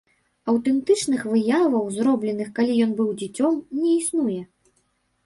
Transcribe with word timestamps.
Аўтэнтычных 0.51 1.21
выяваў, 1.33 1.85
зробленых, 1.97 2.49
калі 2.57 2.73
ён 2.87 2.91
быў 3.03 3.13
дзіцём, 3.21 3.53
не 3.83 3.91
існуе. 3.99 4.39